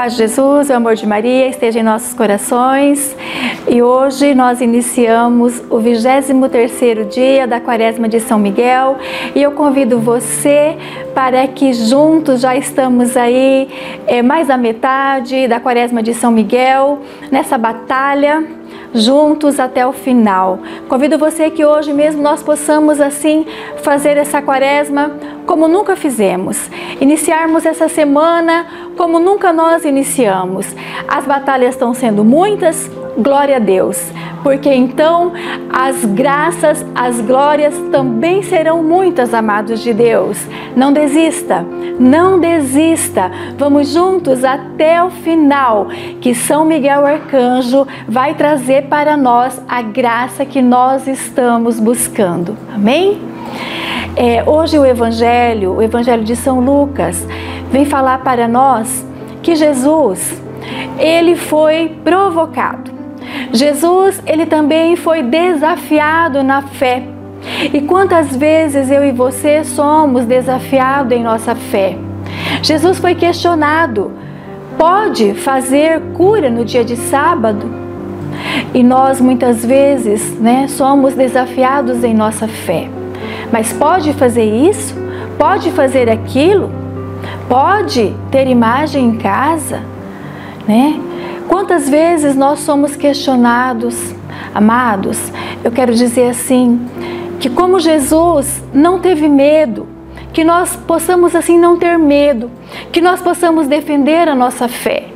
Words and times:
paz 0.00 0.14
de 0.14 0.18
Jesus, 0.20 0.70
o 0.70 0.72
amor 0.72 0.94
de 0.94 1.06
Maria 1.06 1.46
esteja 1.46 1.80
em 1.80 1.82
nossos 1.82 2.14
corações. 2.14 3.14
E 3.68 3.82
hoje 3.82 4.34
nós 4.34 4.62
iniciamos 4.62 5.58
o 5.68 5.76
23º 5.76 7.06
dia 7.06 7.46
da 7.46 7.60
Quaresma 7.60 8.08
de 8.08 8.18
São 8.18 8.38
Miguel, 8.38 8.96
e 9.34 9.42
eu 9.42 9.52
convido 9.52 10.00
você 10.00 10.74
para 11.14 11.46
que 11.46 11.74
juntos 11.74 12.40
já 12.40 12.56
estamos 12.56 13.14
aí 13.14 13.68
é, 14.06 14.22
mais 14.22 14.48
da 14.48 14.56
metade 14.56 15.46
da 15.46 15.60
Quaresma 15.60 16.02
de 16.02 16.14
São 16.14 16.32
Miguel, 16.32 17.00
nessa 17.30 17.58
batalha 17.58 18.42
juntos 18.92 19.60
até 19.60 19.86
o 19.86 19.92
final. 19.92 20.58
Convido 20.88 21.18
você 21.18 21.50
que 21.50 21.64
hoje 21.64 21.92
mesmo 21.92 22.22
nós 22.22 22.42
possamos 22.42 23.00
assim 23.00 23.46
fazer 23.82 24.16
essa 24.16 24.42
quaresma 24.42 25.12
como 25.46 25.68
nunca 25.68 25.96
fizemos. 25.96 26.70
Iniciarmos 27.00 27.66
essa 27.66 27.88
semana 27.88 28.66
como 28.96 29.18
nunca 29.18 29.52
nós 29.52 29.84
iniciamos. 29.84 30.66
As 31.08 31.24
batalhas 31.24 31.74
estão 31.74 31.94
sendo 31.94 32.24
muitas, 32.24 32.90
glória 33.18 33.56
a 33.56 33.58
Deus, 33.58 34.10
porque 34.42 34.72
então 34.72 35.32
as 35.70 36.04
graças, 36.04 36.84
as 36.94 37.20
glórias 37.20 37.74
também 37.90 38.42
serão 38.42 38.82
muitas, 38.82 39.34
amados 39.34 39.80
de 39.80 39.92
Deus. 39.92 40.38
Não 40.76 40.92
desista, 40.92 41.64
não 41.98 42.38
desista. 42.38 43.30
Vamos 43.56 43.92
juntos 43.92 44.44
até 44.44 45.02
o 45.02 45.10
final, 45.10 45.88
que 46.20 46.34
São 46.34 46.64
Miguel 46.64 47.04
Arcanjo 47.04 47.86
vai 48.08 48.34
trazer 48.34 48.84
para 48.84 49.16
nós 49.16 49.60
a 49.68 49.82
graça 49.82 50.44
que 50.44 50.62
nós 50.62 51.06
estamos 51.06 51.78
buscando. 51.78 52.56
Amém? 52.74 53.20
É, 54.16 54.42
hoje 54.44 54.78
o 54.78 54.84
Evangelho, 54.84 55.76
o 55.76 55.82
Evangelho 55.82 56.24
de 56.24 56.34
São 56.36 56.60
Lucas, 56.60 57.26
vem 57.70 57.84
falar 57.84 58.18
para 58.18 58.46
nós 58.46 59.04
que 59.42 59.54
Jesus, 59.54 60.40
ele 60.98 61.36
foi 61.36 61.96
provocado. 62.04 62.90
Jesus, 63.52 64.20
ele 64.26 64.46
também 64.46 64.96
foi 64.96 65.22
desafiado 65.22 66.42
na 66.42 66.62
fé. 66.62 67.02
E 67.72 67.80
quantas 67.80 68.36
vezes 68.36 68.90
eu 68.90 69.04
e 69.04 69.12
você 69.12 69.64
somos 69.64 70.26
desafiados 70.26 71.16
em 71.16 71.22
nossa 71.22 71.54
fé? 71.54 71.96
Jesus 72.62 72.98
foi 72.98 73.14
questionado: 73.14 74.12
pode 74.76 75.34
fazer 75.34 76.00
cura 76.14 76.50
no 76.50 76.64
dia 76.64 76.84
de 76.84 76.96
sábado? 76.96 77.80
E 78.74 78.82
nós 78.82 79.20
muitas 79.20 79.64
vezes, 79.64 80.38
né, 80.38 80.66
somos 80.68 81.14
desafiados 81.14 82.04
em 82.04 82.14
nossa 82.14 82.46
fé. 82.46 82.88
Mas 83.52 83.72
pode 83.72 84.12
fazer 84.12 84.44
isso? 84.44 84.94
Pode 85.36 85.70
fazer 85.72 86.08
aquilo? 86.08 86.79
Pode 87.50 88.14
ter 88.30 88.46
imagem 88.46 89.06
em 89.06 89.16
casa? 89.16 89.82
Né? 90.68 91.00
Quantas 91.48 91.88
vezes 91.88 92.36
nós 92.36 92.60
somos 92.60 92.94
questionados, 92.94 94.14
amados? 94.54 95.18
Eu 95.64 95.72
quero 95.72 95.92
dizer 95.92 96.30
assim, 96.30 96.86
que 97.40 97.50
como 97.50 97.80
Jesus 97.80 98.62
não 98.72 99.00
teve 99.00 99.28
medo, 99.28 99.88
que 100.32 100.44
nós 100.44 100.76
possamos 100.76 101.34
assim 101.34 101.58
não 101.58 101.76
ter 101.76 101.98
medo, 101.98 102.48
que 102.92 103.00
nós 103.00 103.20
possamos 103.20 103.66
defender 103.66 104.28
a 104.28 104.34
nossa 104.36 104.68
fé. 104.68 105.08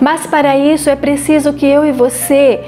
Mas 0.00 0.26
para 0.26 0.56
isso 0.56 0.88
é 0.88 0.96
preciso 0.96 1.52
que 1.52 1.66
eu 1.66 1.84
e 1.84 1.92
você 1.92 2.64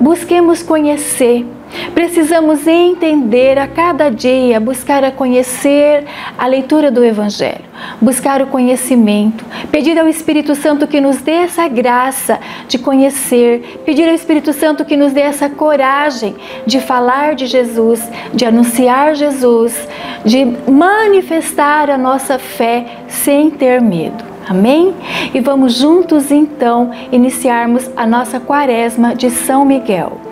busquemos 0.00 0.62
conhecer 0.62 1.46
Precisamos 1.94 2.66
entender 2.66 3.58
a 3.58 3.66
cada 3.66 4.10
dia, 4.10 4.58
buscar 4.60 5.04
a 5.04 5.10
conhecer 5.10 6.04
a 6.38 6.46
leitura 6.46 6.90
do 6.90 7.04
Evangelho, 7.04 7.64
buscar 8.00 8.42
o 8.42 8.46
conhecimento, 8.46 9.44
pedir 9.70 9.98
ao 9.98 10.08
Espírito 10.08 10.54
Santo 10.54 10.86
que 10.86 11.00
nos 11.00 11.18
dê 11.18 11.32
essa 11.32 11.68
graça 11.68 12.38
de 12.68 12.78
conhecer, 12.78 13.80
pedir 13.84 14.08
ao 14.08 14.14
Espírito 14.14 14.52
Santo 14.52 14.84
que 14.84 14.96
nos 14.96 15.12
dê 15.12 15.20
essa 15.20 15.48
coragem 15.48 16.34
de 16.66 16.80
falar 16.80 17.34
de 17.34 17.46
Jesus, 17.46 18.02
de 18.32 18.44
anunciar 18.44 19.14
Jesus, 19.14 19.76
de 20.24 20.44
manifestar 20.70 21.90
a 21.90 21.98
nossa 21.98 22.38
fé 22.38 22.86
sem 23.08 23.50
ter 23.50 23.80
medo. 23.80 24.32
Amém? 24.48 24.94
E 25.32 25.40
vamos 25.40 25.74
juntos 25.74 26.30
então 26.30 26.90
iniciarmos 27.10 27.88
a 27.96 28.06
nossa 28.06 28.40
quaresma 28.40 29.14
de 29.14 29.30
São 29.30 29.64
Miguel. 29.64 30.31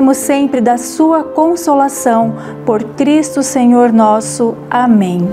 gozemos 0.01 0.17
sempre 0.17 0.59
da 0.59 0.77
sua 0.77 1.23
consolação. 1.23 2.33
Por 2.65 2.83
Cristo 2.95 3.43
Senhor 3.43 3.93
nosso. 3.93 4.55
Amém. 4.69 5.29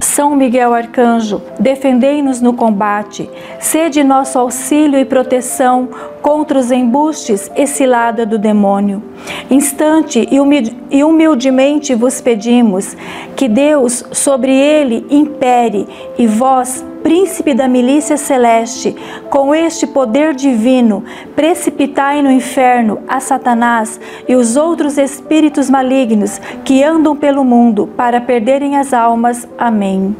São 0.00 0.36
Miguel 0.36 0.72
Arcanjo, 0.72 1.42
defendei-nos 1.58 2.40
no 2.40 2.52
combate, 2.52 3.28
sede 3.58 4.04
nosso 4.04 4.38
auxílio 4.38 4.96
e 4.96 5.04
proteção 5.04 5.88
contra 6.22 6.56
os 6.56 6.70
embustes 6.70 7.50
e 7.56 7.66
cilada 7.66 8.24
do 8.24 8.38
demônio. 8.38 9.02
Instante 9.50 10.28
e 10.30 11.02
humildemente 11.02 11.96
vos 11.96 12.20
pedimos 12.20 12.96
que 13.34 13.48
Deus 13.48 14.04
sobre 14.12 14.52
ele 14.52 15.04
impere 15.10 15.88
e 16.16 16.28
vós, 16.28 16.84
príncipe 17.04 17.54
da 17.54 17.68
milícia 17.68 18.16
celeste, 18.16 18.96
com 19.28 19.54
este 19.54 19.86
poder 19.86 20.34
divino, 20.34 21.04
precipitai 21.36 22.22
no 22.22 22.30
inferno 22.32 22.98
a 23.06 23.20
Satanás 23.20 24.00
e 24.26 24.34
os 24.34 24.56
outros 24.56 24.96
espíritos 24.96 25.68
malignos 25.68 26.40
que 26.64 26.82
andam 26.82 27.14
pelo 27.14 27.44
mundo 27.44 27.86
para 27.94 28.22
perderem 28.22 28.78
as 28.78 28.94
almas. 28.94 29.46
Amém. 29.58 30.16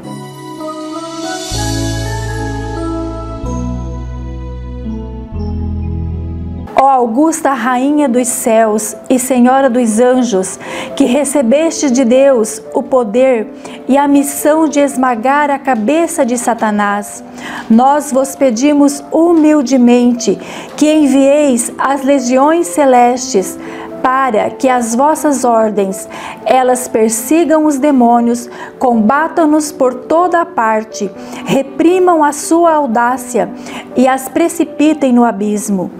Ó 6.84 6.88
augusta 6.90 7.54
Rainha 7.54 8.06
dos 8.06 8.28
céus 8.28 8.94
e 9.08 9.18
Senhora 9.18 9.70
dos 9.70 9.98
anjos, 10.00 10.58
que 10.94 11.06
recebeste 11.06 11.90
de 11.90 12.04
Deus 12.04 12.60
o 12.74 12.82
poder 12.82 13.48
e 13.88 13.96
a 13.96 14.06
missão 14.06 14.68
de 14.68 14.80
esmagar 14.80 15.50
a 15.50 15.58
cabeça 15.58 16.26
de 16.26 16.36
Satanás, 16.36 17.24
nós 17.70 18.12
vos 18.12 18.36
pedimos 18.36 19.02
humildemente 19.10 20.38
que 20.76 20.92
envieis 20.92 21.72
as 21.78 22.04
legiões 22.04 22.66
celestes 22.66 23.58
para 24.04 24.50
que 24.50 24.68
as 24.68 24.94
vossas 24.94 25.46
ordens 25.46 26.06
elas 26.44 26.86
persigam 26.86 27.64
os 27.64 27.78
demônios, 27.78 28.50
combatam-nos 28.78 29.72
por 29.72 29.94
toda 29.94 30.42
a 30.42 30.44
parte, 30.44 31.10
reprimam 31.46 32.22
a 32.22 32.30
sua 32.30 32.74
audácia 32.74 33.50
e 33.96 34.06
as 34.06 34.28
precipitem 34.28 35.10
no 35.10 35.24
abismo. 35.24 35.90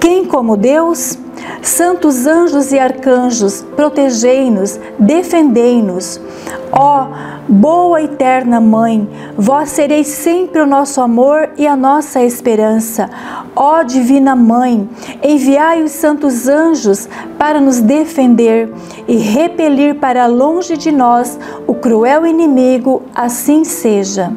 Quem 0.00 0.24
como 0.24 0.56
Deus? 0.56 1.18
Santos 1.60 2.26
anjos 2.26 2.72
e 2.72 2.78
arcanjos, 2.78 3.62
protegei-nos, 3.76 4.80
defendei-nos. 4.98 6.18
Ó 6.72 7.08
boa 7.50 8.00
eterna 8.00 8.60
Mãe, 8.60 9.08
vós 9.36 9.70
sereis 9.70 10.06
sempre 10.06 10.60
o 10.60 10.66
nosso 10.66 11.00
amor 11.00 11.50
e 11.58 11.66
a 11.66 11.74
nossa 11.74 12.22
esperança. 12.22 13.10
Ó 13.56 13.82
Divina 13.82 14.36
Mãe, 14.36 14.88
enviai 15.22 15.82
os 15.82 15.92
santos 15.92 16.48
anjos 16.48 17.08
para 17.38 17.60
nos 17.60 17.80
defender 17.80 18.72
e 19.06 19.16
repelir 19.16 19.96
para 19.96 20.26
longe 20.26 20.76
de 20.76 20.90
nós 20.90 21.38
o 21.66 21.74
cruel 21.74 22.26
inimigo, 22.26 23.02
assim 23.14 23.64
seja. 23.64 24.32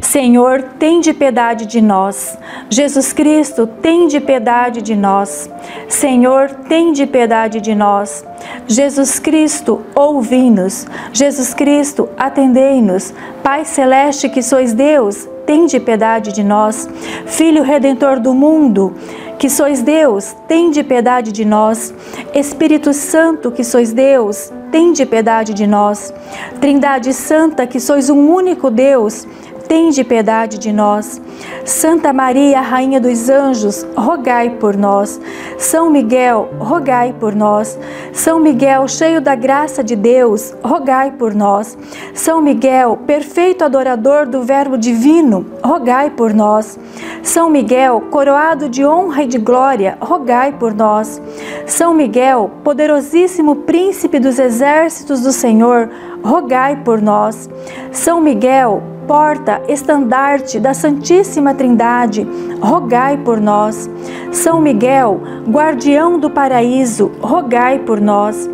Senhor, 0.00 0.62
tem 0.78 1.00
de 1.00 1.12
piedade 1.12 1.66
de 1.66 1.82
nós. 1.82 2.38
Jesus 2.68 3.12
Cristo, 3.12 3.66
tem 3.66 4.08
de 4.08 4.20
piedade 4.20 4.82
de 4.82 4.96
nós. 4.96 5.48
Senhor, 5.88 6.50
tem 6.68 6.92
de 6.92 7.06
piedade 7.06 7.60
de 7.60 7.74
nós. 7.74 8.24
Jesus 8.66 9.18
Cristo, 9.18 9.82
ouvi-nos. 9.94 10.86
Jesus 11.12 11.54
Cristo, 11.54 12.08
atendei-nos. 12.16 13.14
Pai 13.42 13.64
celeste 13.64 14.28
que 14.28 14.42
sois 14.42 14.72
Deus, 14.72 15.28
tem 15.46 15.66
de 15.66 15.78
piedade 15.78 16.32
de 16.32 16.42
nós. 16.42 16.88
Filho 17.26 17.62
redentor 17.62 18.18
do 18.18 18.34
mundo, 18.34 18.94
que 19.38 19.48
sois 19.48 19.80
Deus, 19.82 20.34
tem 20.48 20.70
de 20.70 20.82
piedade 20.82 21.30
de 21.30 21.44
nós. 21.44 21.94
Espírito 22.34 22.92
Santo, 22.92 23.52
que 23.52 23.62
sois 23.62 23.92
Deus, 23.92 24.52
tem 24.72 24.92
de 24.92 25.06
piedade 25.06 25.54
de 25.54 25.66
nós. 25.66 26.12
Trindade 26.60 27.12
Santa, 27.14 27.66
que 27.66 27.78
sois 27.78 28.10
um 28.10 28.28
único 28.28 28.70
Deus, 28.70 29.26
tende 29.68 30.04
piedade 30.04 30.58
de 30.58 30.72
nós. 30.72 31.20
Santa 31.64 32.12
Maria, 32.12 32.60
Rainha 32.60 33.00
dos 33.00 33.28
Anjos, 33.28 33.86
rogai 33.96 34.50
por 34.50 34.76
nós. 34.76 35.20
São 35.58 35.90
Miguel, 35.90 36.50
rogai 36.58 37.14
por 37.18 37.34
nós. 37.34 37.78
São 38.12 38.38
Miguel, 38.38 38.86
cheio 38.88 39.20
da 39.20 39.34
graça 39.34 39.82
de 39.82 39.96
Deus, 39.96 40.54
rogai 40.62 41.10
por 41.12 41.34
nós. 41.34 41.76
São 42.14 42.40
Miguel, 42.40 42.98
perfeito 43.06 43.64
adorador 43.64 44.26
do 44.26 44.42
Verbo 44.42 44.78
divino, 44.78 45.46
rogai 45.62 46.10
por 46.10 46.32
nós. 46.32 46.78
São 47.22 47.50
Miguel, 47.50 48.02
coroado 48.10 48.68
de 48.68 48.84
honra 48.84 49.24
e 49.24 49.26
de 49.26 49.38
glória, 49.38 49.98
rogai 50.00 50.52
por 50.52 50.72
nós. 50.72 51.20
São 51.66 51.92
Miguel, 51.92 52.50
poderosíssimo 52.62 53.56
príncipe 53.56 54.18
dos 54.20 54.38
exércitos 54.38 55.22
do 55.22 55.32
Senhor, 55.32 55.90
rogai 56.22 56.76
por 56.84 57.00
nós. 57.02 57.48
São 57.90 58.20
Miguel, 58.20 58.82
porta, 59.06 59.62
estandarte 59.68 60.58
da 60.58 60.74
Santíssima 60.74 61.54
Trindade, 61.54 62.26
rogai 62.60 63.16
por 63.16 63.40
nós. 63.40 63.88
São 64.32 64.60
Miguel, 64.60 65.20
guardião 65.48 66.18
do 66.18 66.28
paraíso, 66.28 67.12
rogai 67.20 67.78
por 67.78 68.00
nós. 68.00 68.48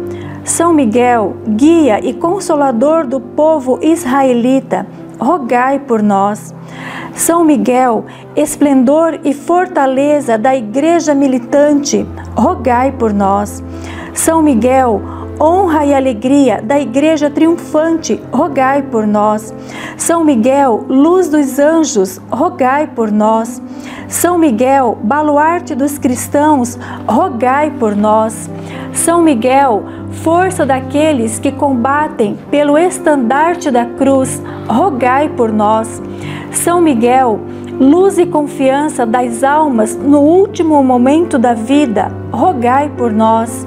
São 0.44 0.72
Miguel, 0.72 1.36
guia 1.48 2.04
e 2.04 2.12
consolador 2.12 3.06
do 3.06 3.20
povo 3.20 3.78
israelita, 3.80 4.86
rogai 5.18 5.78
por 5.78 6.02
nós. 6.02 6.54
São 7.14 7.44
Miguel, 7.44 8.04
esplendor 8.34 9.20
e 9.24 9.32
fortaleza 9.32 10.36
da 10.36 10.54
igreja 10.56 11.14
militante, 11.14 12.06
rogai 12.34 12.90
por 12.92 13.12
nós. 13.12 13.62
São 14.14 14.42
Miguel, 14.42 15.00
honra 15.40 15.84
e 15.84 15.94
alegria 15.94 16.60
da 16.62 16.78
Igreja 16.78 17.30
triunfante, 17.30 18.22
rogai 18.32 18.82
por 18.82 19.06
nós. 19.06 19.52
São 19.96 20.24
Miguel, 20.24 20.84
luz 20.88 21.28
dos 21.28 21.58
anjos, 21.58 22.20
rogai 22.30 22.86
por 22.86 23.10
nós. 23.10 23.60
São 24.08 24.38
Miguel, 24.38 24.98
baluarte 25.02 25.74
dos 25.74 25.98
cristãos, 25.98 26.78
rogai 27.06 27.70
por 27.70 27.96
nós. 27.96 28.50
São 28.92 29.22
Miguel, 29.22 29.84
força 30.22 30.66
daqueles 30.66 31.38
que 31.38 31.50
combatem 31.50 32.38
pelo 32.50 32.76
estandarte 32.76 33.70
da 33.70 33.86
cruz, 33.86 34.42
rogai 34.68 35.28
por 35.28 35.50
nós. 35.50 36.02
São 36.50 36.80
Miguel, 36.80 37.40
luz 37.80 38.18
e 38.18 38.26
confiança 38.26 39.06
das 39.06 39.42
almas 39.42 39.96
no 39.96 40.20
último 40.20 40.82
momento 40.84 41.38
da 41.38 41.54
vida, 41.54 42.12
rogai 42.30 42.90
por 42.90 43.10
nós. 43.10 43.66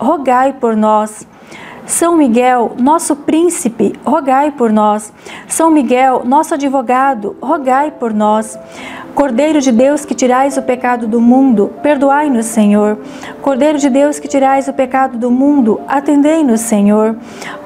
rogai 0.00 0.54
por 0.54 0.74
nós. 0.74 1.28
São 1.84 2.16
Miguel, 2.16 2.72
nosso 2.78 3.16
príncipe, 3.16 3.92
rogai 4.04 4.50
por 4.52 4.72
nós. 4.72 5.12
São 5.46 5.70
Miguel, 5.70 6.22
nosso 6.24 6.54
advogado, 6.54 7.36
rogai 7.42 7.90
por 7.90 8.14
nós. 8.14 8.58
Cordeiro 9.14 9.60
de 9.60 9.72
Deus 9.72 10.04
que 10.04 10.14
tirais 10.14 10.56
o 10.56 10.62
pecado 10.62 11.06
do 11.06 11.20
mundo, 11.20 11.72
perdoai-nos, 11.82 12.46
Senhor. 12.46 12.96
Cordeiro 13.42 13.76
de 13.76 13.90
Deus 13.90 14.18
que 14.18 14.28
tirais 14.28 14.68
o 14.68 14.72
pecado 14.72 15.18
do 15.18 15.30
mundo, 15.30 15.80
atendei-nos, 15.86 16.60
Senhor. 16.60 17.16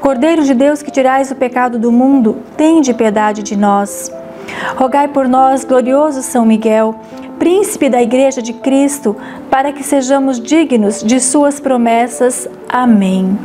Cordeiro 0.00 0.42
de 0.42 0.54
Deus 0.54 0.82
que 0.82 0.90
tirais 0.90 1.30
o 1.30 1.34
pecado 1.34 1.78
do 1.78 1.92
mundo, 1.92 2.38
tende 2.56 2.94
piedade 2.94 3.42
de 3.42 3.56
nós. 3.56 4.10
Rogai 4.76 5.08
por 5.08 5.28
nós, 5.28 5.64
glorioso 5.64 6.22
São 6.22 6.46
Miguel, 6.46 6.94
príncipe 7.38 7.88
da 7.88 8.02
Igreja 8.02 8.40
de 8.40 8.52
Cristo, 8.52 9.16
para 9.50 9.72
que 9.72 9.82
sejamos 9.82 10.40
dignos 10.40 11.02
de 11.02 11.20
Suas 11.20 11.60
promessas. 11.60 12.48
Amém. 12.68 13.38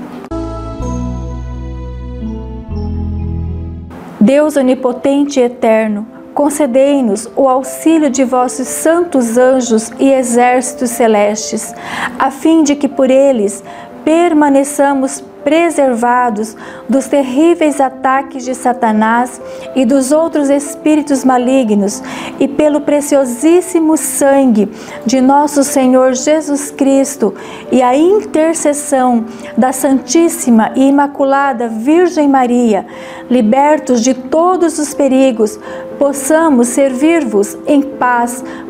Deus 4.19 4.55
onipotente 4.57 5.39
e 5.39 5.43
eterno, 5.43 6.05
concedei-nos 6.33 7.29
o 7.35 7.47
auxílio 7.49 8.09
de 8.09 8.23
vossos 8.23 8.67
santos 8.67 9.37
anjos 9.37 9.91
e 9.99 10.11
exércitos 10.11 10.91
celestes, 10.91 11.73
a 12.17 12.29
fim 12.29 12.63
de 12.63 12.75
que 12.75 12.87
por 12.87 13.09
eles 13.09 13.63
permaneçamos 14.09 15.23
preservados 15.43 16.57
dos 16.89 17.05
terríveis 17.05 17.79
ataques 17.79 18.43
de 18.43 18.55
Satanás 18.55 19.39
e 19.75 19.85
dos 19.85 20.11
outros 20.11 20.49
espíritos 20.49 21.23
malignos, 21.23 22.01
e 22.39 22.47
pelo 22.47 22.81
preciosíssimo 22.81 23.95
sangue 23.97 24.67
de 25.05 25.21
nosso 25.21 25.63
Senhor 25.63 26.13
Jesus 26.13 26.71
Cristo 26.71 27.35
e 27.71 27.83
a 27.83 27.95
intercessão 27.95 29.25
da 29.55 29.71
Santíssima 29.71 30.71
e 30.75 30.89
Imaculada 30.89 31.67
Virgem 31.67 32.27
Maria, 32.27 32.87
libertos 33.29 34.01
de 34.01 34.15
todos 34.15 34.79
os 34.79 34.91
perigos, 34.95 35.59
possamos 35.99 36.69
servir-vos 36.69 37.55
em 37.67 37.83
paz 37.83 38.43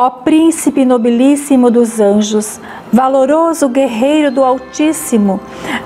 Ó 0.00 0.10
príncipe 0.10 0.84
nobilíssimo 0.84 1.72
dos 1.72 1.98
anjos, 1.98 2.60
valoroso 2.92 3.68
guerreiro 3.68 4.30
do 4.30 4.44
Altíssimo, 4.44 5.40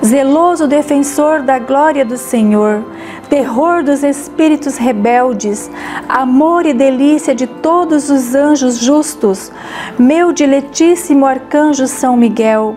zeloso 0.05 0.67
defensor 0.67 1.41
da 1.41 1.59
glória 1.59 2.05
do 2.05 2.19
Senhor, 2.19 2.85
terror 3.31 3.83
dos 3.83 4.05
espíritos 4.05 4.77
rebeldes, 4.77 5.71
amor 6.07 6.67
e 6.67 6.75
delícia 6.75 7.35
de 7.35 7.47
todos 7.47 8.11
os 8.11 8.35
anjos 8.35 8.77
justos, 8.77 9.51
meu 9.99 10.31
diletíssimo 10.31 11.25
arcanjo 11.25 11.87
São 11.87 12.15
Miguel, 12.15 12.77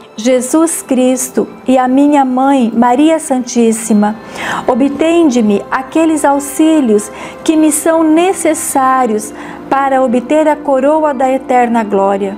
Jesus 0.21 0.83
Cristo 0.83 1.47
e 1.67 1.79
a 1.79 1.87
minha 1.87 2.23
mãe, 2.23 2.71
Maria 2.75 3.17
Santíssima, 3.17 4.15
obtende-me 4.67 5.63
aqueles 5.71 6.23
auxílios 6.23 7.11
que 7.43 7.55
me 7.55 7.71
são 7.71 8.03
necessários 8.03 9.33
para 9.67 10.03
obter 10.03 10.47
a 10.47 10.55
coroa 10.55 11.11
da 11.11 11.29
eterna 11.29 11.83
glória. 11.83 12.37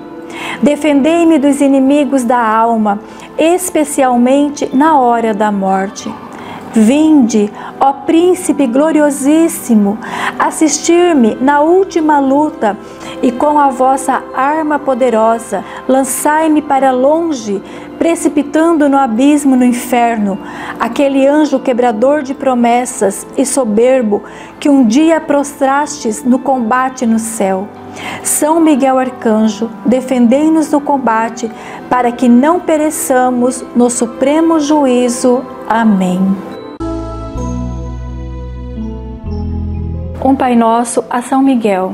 Defendei-me 0.62 1.38
dos 1.38 1.60
inimigos 1.60 2.24
da 2.24 2.40
alma, 2.40 3.02
especialmente 3.38 4.70
na 4.74 4.98
hora 4.98 5.34
da 5.34 5.52
morte. 5.52 6.10
Vinde, 6.74 7.52
ó 7.80 7.92
Príncipe 7.94 8.66
gloriosíssimo, 8.66 9.98
assistir-me 10.40 11.36
na 11.36 11.60
última 11.60 12.20
luta 12.20 12.78
e 13.24 13.32
com 13.32 13.58
a 13.58 13.70
vossa 13.70 14.22
arma 14.36 14.78
poderosa 14.78 15.64
lançai-me 15.88 16.62
para 16.62 16.92
longe, 16.92 17.64
precipitando 17.98 18.90
no 18.90 18.98
abismo 18.98 19.56
no 19.56 19.64
inferno, 19.64 20.38
aquele 20.78 21.26
anjo 21.26 21.58
quebrador 21.58 22.22
de 22.22 22.34
promessas 22.34 23.26
e 23.38 23.46
soberbo 23.46 24.24
que 24.60 24.70
um 24.70 24.86
dia 24.86 25.22
prostrastes 25.22 26.22
no 26.22 26.38
combate 26.38 27.06
no 27.06 27.18
céu. 27.18 27.66
São 28.24 28.60
Miguel 28.60 29.00
Arcanjo, 29.00 29.70
defendei-nos 29.86 30.70
no 30.70 30.82
combate, 30.82 31.50
para 31.90 32.12
que 32.12 32.28
não 32.28 32.60
pereçamos 32.60 33.64
no 33.74 33.90
supremo 33.90 34.60
juízo. 34.60 35.46
Amém. 35.70 36.36
Um 40.26 40.36
Pai 40.36 40.56
Nosso 40.56 41.06
a 41.10 41.22
São 41.22 41.42
Miguel. 41.42 41.94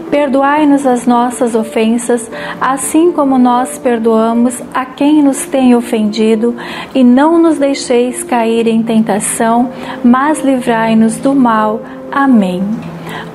perdoai-nos 0.11 0.85
as 0.85 1.07
nossas 1.07 1.55
ofensas, 1.55 2.29
assim 2.59 3.11
como 3.11 3.39
nós 3.39 3.77
perdoamos 3.77 4.61
a 4.73 4.85
quem 4.85 5.23
nos 5.23 5.45
tem 5.45 5.73
ofendido, 5.73 6.55
e 6.93 7.03
não 7.03 7.41
nos 7.41 7.57
deixeis 7.57 8.21
cair 8.21 8.67
em 8.67 8.83
tentação, 8.83 9.71
mas 10.03 10.43
livrai-nos 10.43 11.17
do 11.17 11.33
mal. 11.33 11.81
Amém. 12.11 12.61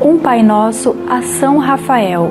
Um 0.01 0.19
Pai 0.19 0.43
Nosso 0.43 0.95
a 1.09 1.23
São 1.23 1.57
Rafael. 1.57 2.31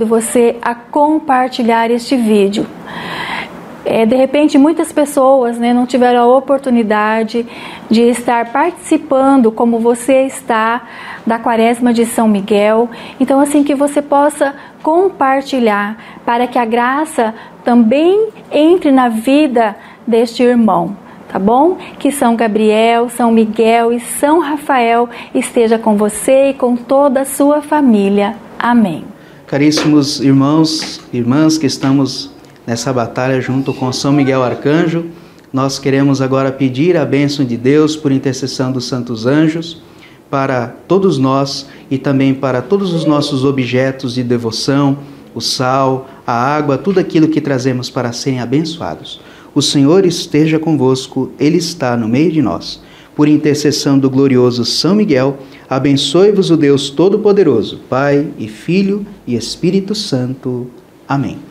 convido 0.00 0.06
você 0.06 0.56
a 0.62 0.74
compartilhar 0.74 1.90
este 1.90 2.16
vídeo. 2.16 2.66
É, 3.84 4.06
de 4.06 4.14
repente, 4.14 4.56
muitas 4.58 4.92
pessoas 4.92 5.58
né, 5.58 5.72
não 5.72 5.86
tiveram 5.86 6.20
a 6.20 6.36
oportunidade 6.36 7.46
de 7.90 8.02
estar 8.02 8.52
participando, 8.52 9.50
como 9.50 9.78
você 9.78 10.26
está, 10.26 10.82
da 11.26 11.38
Quaresma 11.38 11.92
de 11.92 12.06
São 12.06 12.28
Miguel. 12.28 12.88
Então, 13.18 13.40
assim, 13.40 13.64
que 13.64 13.74
você 13.74 14.00
possa 14.00 14.54
compartilhar 14.82 15.96
para 16.24 16.46
que 16.46 16.58
a 16.58 16.64
graça 16.64 17.34
também 17.64 18.28
entre 18.50 18.90
na 18.90 19.08
vida 19.08 19.76
deste 20.06 20.42
irmão 20.42 20.96
tá 21.32 21.38
bom? 21.38 21.76
Que 21.96 22.10
São 22.10 22.34
Gabriel, 22.34 23.08
São 23.08 23.30
Miguel 23.30 23.92
e 23.92 24.00
São 24.00 24.40
Rafael 24.40 25.08
esteja 25.32 25.78
com 25.78 25.96
você 25.96 26.50
e 26.50 26.54
com 26.54 26.74
toda 26.74 27.20
a 27.20 27.24
sua 27.24 27.62
família. 27.62 28.34
Amém. 28.58 29.09
Caríssimos 29.50 30.20
irmãos, 30.20 31.00
irmãs 31.12 31.58
que 31.58 31.66
estamos 31.66 32.30
nessa 32.64 32.92
batalha 32.92 33.40
junto 33.40 33.74
com 33.74 33.92
São 33.92 34.12
Miguel 34.12 34.44
Arcanjo. 34.44 35.06
Nós 35.52 35.76
queremos 35.76 36.22
agora 36.22 36.52
pedir 36.52 36.96
a 36.96 37.04
bênção 37.04 37.44
de 37.44 37.56
Deus 37.56 37.96
por 37.96 38.12
intercessão 38.12 38.70
dos 38.70 38.84
santos 38.84 39.26
anjos 39.26 39.82
para 40.30 40.68
todos 40.86 41.18
nós 41.18 41.66
e 41.90 41.98
também 41.98 42.32
para 42.32 42.62
todos 42.62 42.94
os 42.94 43.04
nossos 43.04 43.44
objetos 43.44 44.14
de 44.14 44.22
devoção, 44.22 44.98
o 45.34 45.40
sal, 45.40 46.08
a 46.24 46.32
água, 46.32 46.78
tudo 46.78 47.00
aquilo 47.00 47.26
que 47.26 47.40
trazemos 47.40 47.90
para 47.90 48.12
serem 48.12 48.38
abençoados. 48.38 49.20
O 49.52 49.60
Senhor 49.60 50.06
esteja 50.06 50.60
convosco, 50.60 51.32
Ele 51.40 51.56
está 51.56 51.96
no 51.96 52.06
meio 52.06 52.30
de 52.30 52.40
nós. 52.40 52.80
Por 53.20 53.28
intercessão 53.28 53.98
do 53.98 54.08
glorioso 54.08 54.64
São 54.64 54.94
Miguel, 54.94 55.40
abençoe-vos 55.68 56.50
o 56.50 56.56
Deus 56.56 56.88
Todo-Poderoso, 56.88 57.78
Pai 57.86 58.26
e 58.38 58.48
Filho 58.48 59.04
e 59.26 59.36
Espírito 59.36 59.94
Santo. 59.94 60.68
Amém. 61.06 61.49